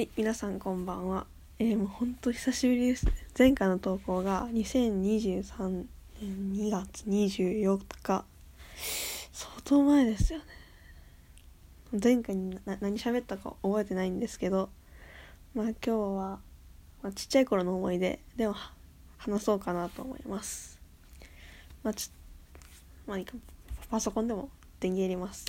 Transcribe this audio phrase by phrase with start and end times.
[0.00, 1.26] はい、皆さんこんばんは。
[1.58, 3.06] えー、もう本当久しぶりです。
[3.38, 5.84] 前回の投稿が2023
[6.22, 8.24] 年2月24日。
[9.30, 10.44] 相当前ですよね。
[12.02, 14.70] 前回にな何喋ったか覚えてないんですけど、
[15.54, 16.40] まあ今日は、
[17.02, 18.54] まあ、ちっちゃい頃の思い出でも
[19.18, 20.80] 話そうかなと思います。
[21.82, 22.10] まあち
[23.06, 23.34] まあいいか。
[23.90, 24.48] パソコンでも
[24.80, 25.44] 電源入れます。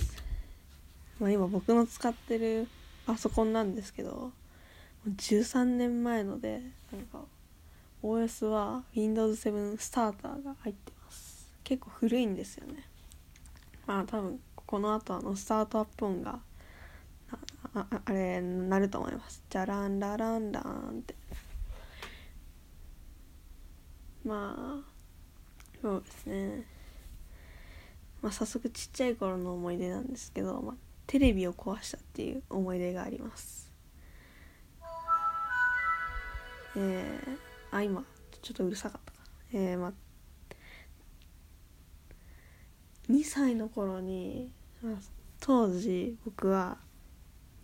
[1.18, 2.68] まあ今僕の使ってる
[3.06, 4.30] パソコンなんですけど
[5.08, 7.24] 13年前のでなんか
[8.02, 11.48] OS は Windows 7スターターが入ってます。
[11.64, 12.84] 結構古いんですよね。
[13.86, 16.40] まあ多分この後あのスタートアップ音が
[17.74, 19.42] あああれなると思います。
[19.48, 21.14] じゃらんららんらんって。
[24.24, 24.92] まあ
[25.80, 26.66] そうですね。
[28.20, 33.71] まあ早速ちっちゃい頃の思い出なんですけど、まあ、テレビを壊したっていう思い出があります。
[36.76, 38.04] えー、あ今
[38.40, 39.18] ちょっとうるさかったか。
[39.52, 39.92] えー、まあ
[43.10, 44.50] 2歳の頃に、
[44.84, 44.86] あ、
[45.40, 46.78] 当時僕は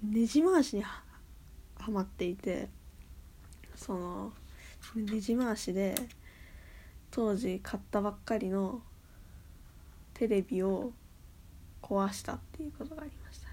[0.03, 1.03] ねじ回しには
[1.91, 2.69] まっていて
[3.75, 4.33] その
[4.95, 5.95] ねじ回しで
[7.11, 8.83] 当時買ったばっかりの
[10.15, 10.93] テレビを
[11.81, 13.49] 壊したっていうことがありました、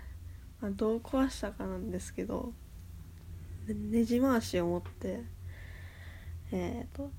[0.62, 2.52] まあ、どう壊したかなんですけど
[3.68, 5.24] ねじ回しを持って
[6.52, 7.10] えっ、ー、と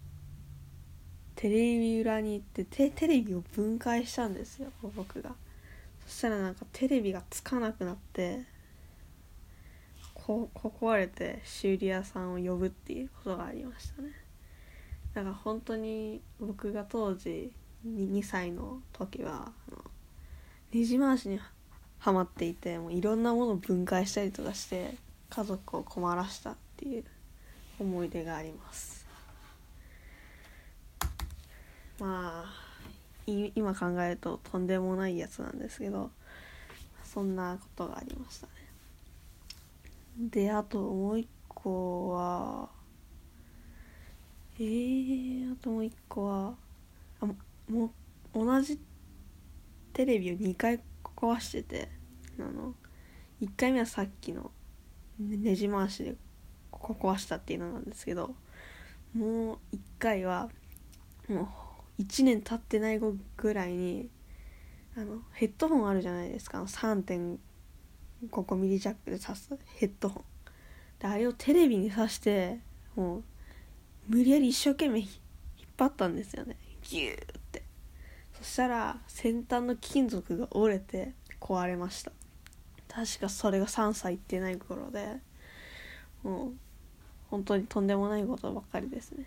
[1.35, 5.35] テレビ裏に行ってテテレビを分解したんですよ僕が。
[6.07, 8.43] そしたらなんかテレビがつかなくなって
[10.15, 14.09] ここ壊れて修理屋さんを呼ぶっていうことがありましたね。
[15.15, 17.53] だから本当に僕が当時
[17.87, 19.79] 2, 2歳の時はあの
[20.73, 21.39] ねじ回しに
[21.99, 24.95] はまっていてもういろんなものを分解したりとかして
[25.31, 27.05] 家族を困らしたっていう
[27.79, 29.06] 思い出があります。
[31.99, 32.67] まあ
[33.27, 36.11] 今考えるととんでもないやつなんですけど
[37.03, 38.53] そんなことがありましたね。
[40.19, 42.69] であともう一個は
[44.59, 46.55] えー、あともう一個は
[47.21, 47.91] あもう
[48.33, 48.79] 同じ
[49.93, 50.81] テレビを2回
[51.17, 51.89] 壊してて
[52.39, 52.75] あの
[53.43, 54.51] 1回目はさっきの
[55.19, 56.15] ねじ回しで
[56.71, 58.35] 壊したっていうのなんですけど
[59.15, 60.49] もう1回は
[61.29, 61.66] もう
[61.99, 64.09] 1年経ってない後ぐらいに
[64.97, 66.63] あのヘッドホンあるじゃないですか。
[66.63, 67.39] 3.5
[68.57, 69.57] ミリジャックで挿す。
[69.77, 70.25] ヘッドホン。
[70.99, 72.61] であれをテレビに挿して
[72.95, 73.23] もう
[74.09, 75.09] 無理やり一生懸命引っ
[75.77, 76.57] 張ったんですよね。
[76.83, 77.17] ギューっ
[77.53, 77.63] て。
[78.39, 82.13] そしたら先端の金属が折れて壊れました。
[82.89, 85.17] 確かそれが3歳いってない頃で
[86.23, 86.53] もう
[87.31, 89.27] 本当にとんでもないことばっかりですね。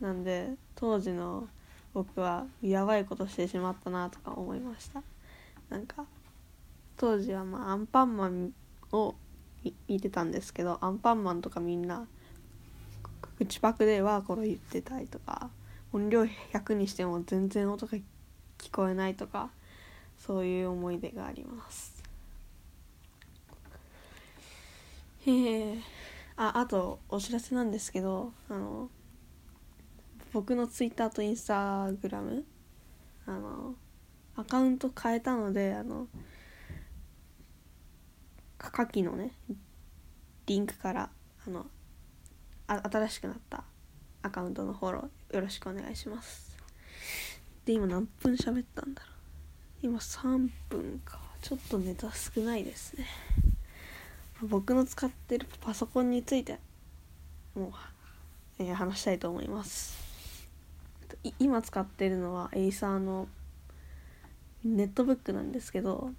[0.00, 1.48] なんで当時の
[1.94, 5.02] 僕はやばいことしてしまったなとか思いました。
[5.70, 6.04] なんか
[6.96, 8.52] 当時はまあアンパンマン
[8.92, 9.14] を
[9.88, 12.06] 見てたんですけどアンパンマンとかみんな
[13.38, 15.50] 口パクでワーコロ言ってたりとか
[15.92, 17.96] 音量100にしても全然音が
[18.58, 19.50] 聞こえないとか
[20.18, 22.02] そういう思い出があります。
[25.26, 25.78] へえ
[26.36, 28.90] ああとお知らせなんですけどあの
[30.34, 32.44] 僕のツイッターとインスタグラム
[33.24, 33.76] あの
[34.34, 36.08] アカウント変えたのであの
[38.58, 39.30] 下記のね
[40.46, 41.10] リンクから
[41.46, 41.66] あの
[42.66, 43.62] あ新しくなった
[44.22, 46.58] アカウントのフォローよろしくお願いします。
[47.64, 49.86] で今何分喋ったんだろう。
[49.86, 51.20] 今3分か。
[51.42, 53.06] ちょっとネタ少ないですね。
[54.42, 56.58] 僕の使ってるパソコンについて
[57.54, 57.72] も
[58.58, 60.03] う、話したいと思います。
[61.38, 63.28] 今使ってるのはエイサーの
[64.64, 66.10] ネットブックなんですけど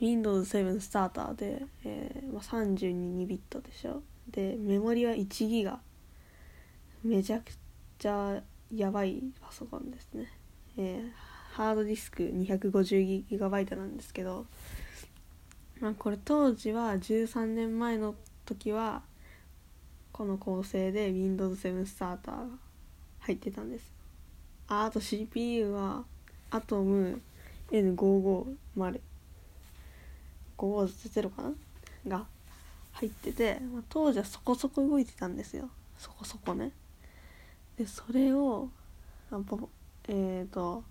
[0.00, 4.02] Windows 7スターターで、えーまあ、32ビットでしょ。
[4.30, 5.78] でメモリは1ギガ。
[7.02, 7.52] めちゃく
[7.98, 8.42] ちゃ
[8.74, 10.26] やばいパソコンですね、
[10.78, 11.10] えー、
[11.52, 14.46] ハードディスク 250GB なんですけど
[15.80, 18.14] まあ、これ当時は13年前の
[18.46, 19.02] 時は
[20.12, 22.44] この構成で Windows 7スターターが
[23.20, 23.92] 入ってたんです
[24.68, 26.04] ああと CPU は
[26.50, 27.18] Atom
[27.70, 29.00] N550
[30.56, 31.52] 550かな？
[32.06, 32.26] が
[32.92, 35.68] 入ってて、まあ、当時はそこそこ動いてたんですよ。
[35.98, 36.70] そこそこね。
[37.76, 38.68] でそれを
[40.08, 40.84] えっ、ー、と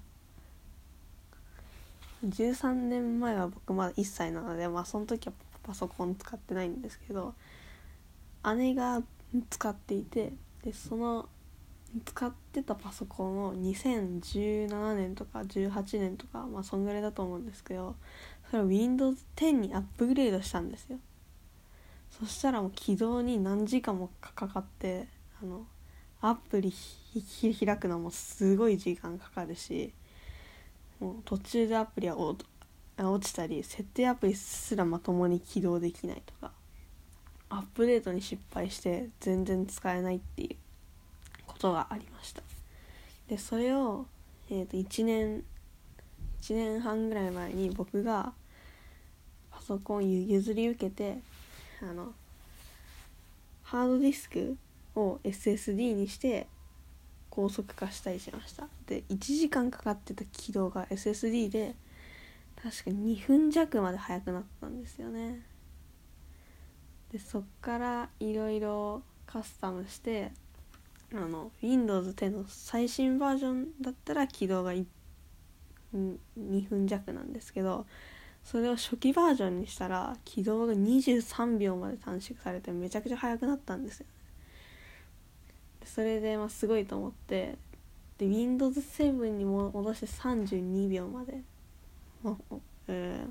[2.25, 5.33] 13年前は僕まだ1歳なのでまあその時は
[5.63, 7.33] パソコン使ってないんですけど
[8.55, 9.01] 姉が
[9.49, 10.33] 使っていて
[10.63, 11.29] でその
[12.05, 17.95] 使ってたパソコンを2017年とか18年とかまあそんぐらいだと思うんですけど
[18.49, 20.97] それを Windows10 にアップグレードしたんですよ。
[22.19, 25.07] そしたらもう起動に何時間もかかって
[25.41, 25.65] あの
[26.21, 26.73] アプリ
[27.41, 29.91] 開くのもすごい時間かかるし
[30.99, 32.39] もう途中でアプリは落
[33.19, 36.51] ちたり設定アプリすらまともに起動できないとか
[37.49, 40.62] アップデートに失敗して全然使えないっていう。
[41.63, 42.43] ことがありました。
[43.29, 44.05] でそれを、
[44.49, 45.43] えー、と1年
[46.41, 48.33] 1年半ぐらい前に僕が
[49.49, 51.19] パソコン譲り受けて
[51.81, 52.11] あの
[53.63, 54.57] ハードディスク
[54.95, 56.47] を SSD にして
[57.29, 58.67] 高速化したりしました。
[58.85, 61.75] で1時間かかってた起動が SSD で
[62.61, 65.39] 確か2分弱まで速くなったんですよね。
[67.13, 70.33] でそっからいろいろカスタムして
[71.15, 74.85] あの Windows 10の最新バージョンだったら起動が2
[76.69, 77.85] 分弱なんですけど
[78.43, 84.11] それを初期バージョンにしたら起動が23秒まで短縮されてめちゃくちゃ速くなったんですよね。
[85.85, 87.57] それでまあすごいと思って
[88.17, 91.41] で Windows7 に戻して32秒まで、
[92.87, 93.29] えー、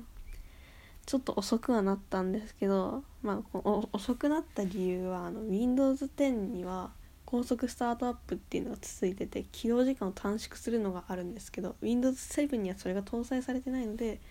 [1.05, 3.59] ちょっと遅くはなったんですけど、まあ、
[3.91, 6.91] 遅くなった理由はあの Windows10 には
[7.33, 14.21] 高速スタートアップっていうのが続いてて起動時間を短縮するのがあるんですけど Windows7 にはそれが搭載されてないので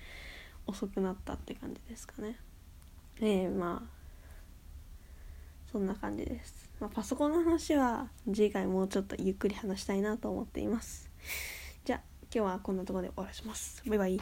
[0.69, 2.39] 遅くなったって感じですかね。
[3.21, 3.89] えー、まあ
[5.73, 11.11] そんな感じです、まあ、パソコンの話は次回もうちょっとゆっくり話したいなと思っています。
[11.85, 12.01] じゃあ
[12.33, 13.83] 今日はこんなところで終わらします。
[13.85, 14.21] バイバイ。